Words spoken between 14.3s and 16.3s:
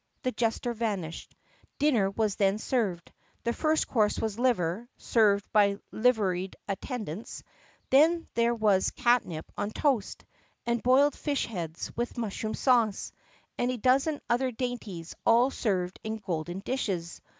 dainties, all served in